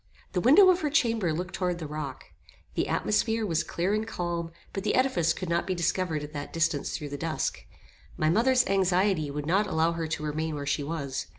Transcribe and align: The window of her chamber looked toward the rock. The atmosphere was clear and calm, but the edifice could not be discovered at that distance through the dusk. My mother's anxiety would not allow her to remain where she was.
The 0.31 0.41
window 0.41 0.69
of 0.71 0.81
her 0.81 0.89
chamber 0.89 1.31
looked 1.31 1.53
toward 1.53 1.77
the 1.77 1.85
rock. 1.85 2.23
The 2.73 2.87
atmosphere 2.87 3.45
was 3.45 3.63
clear 3.63 3.93
and 3.93 4.07
calm, 4.07 4.51
but 4.73 4.83
the 4.83 4.95
edifice 4.95 5.31
could 5.31 5.47
not 5.47 5.67
be 5.67 5.75
discovered 5.75 6.23
at 6.23 6.33
that 6.33 6.51
distance 6.51 6.97
through 6.97 7.09
the 7.09 7.19
dusk. 7.19 7.63
My 8.17 8.27
mother's 8.31 8.65
anxiety 8.65 9.29
would 9.29 9.45
not 9.45 9.67
allow 9.67 9.91
her 9.91 10.07
to 10.07 10.23
remain 10.23 10.55
where 10.55 10.65
she 10.65 10.81
was. 10.81 11.27